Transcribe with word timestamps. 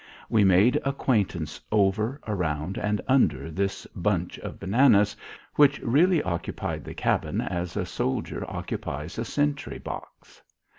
We 0.29 0.43
made 0.43 0.81
acquaintance 0.83 1.61
over, 1.71 2.19
around, 2.27 2.79
and 2.79 3.01
under 3.07 3.51
this 3.51 3.85
bunch 3.95 4.39
of 4.39 4.59
bananas, 4.59 5.15
which 5.57 5.79
really 5.81 6.23
occupied 6.23 6.83
the 6.85 6.95
cabin 6.95 7.39
as 7.39 7.77
a 7.77 7.85
soldier 7.85 8.43
occupies 8.49 9.19
a 9.19 9.25
sentry 9.25 9.77
box. 9.77 10.41